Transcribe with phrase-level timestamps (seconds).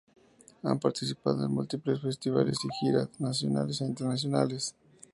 [0.63, 4.73] Han participado en múltiples festivales y giras, nacionales e internacionales.